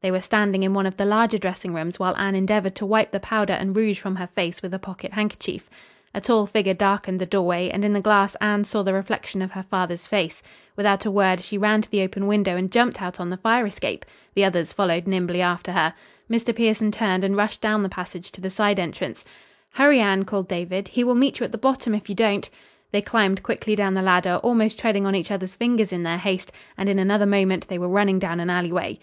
[0.00, 3.12] They were standing in one of the larger dressing rooms while Anne endeavored to wipe
[3.12, 5.70] the powder and rouge from her face with a pocket handkerchief.
[6.12, 9.52] A tall figure darkened the doorway, and in the glass Anne saw the reflection of
[9.52, 10.42] her father's face.
[10.74, 13.64] Without a word, she ran to the open window and jumped out on the fire
[13.64, 14.04] escape.
[14.34, 15.94] The others followed nimbly after her.
[16.28, 16.52] Mr.
[16.52, 19.24] Pierson turned and rushed down the passage to the side entrance.
[19.74, 20.88] "Hurry, Anne!" called David.
[20.88, 22.50] "He will meet you at the bottom if you don't."
[22.90, 26.50] They climbed quickly down the ladder, almost treading on each other's fingers in their haste,
[26.76, 28.98] and in another moment they were running down an alleyway.